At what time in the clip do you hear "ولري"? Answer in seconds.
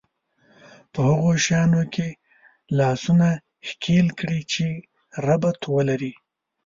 5.75-6.13